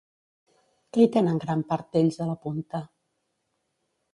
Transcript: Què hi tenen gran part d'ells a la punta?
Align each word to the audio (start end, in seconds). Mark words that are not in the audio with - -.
Què 0.97 1.03
hi 1.03 1.09
tenen 1.17 1.41
gran 1.45 1.61
part 1.73 1.91
d'ells 1.97 2.19
a 2.25 2.27
la 2.31 2.39
punta? 2.47 2.85